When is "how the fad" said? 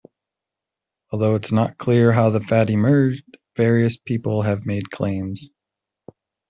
2.11-2.71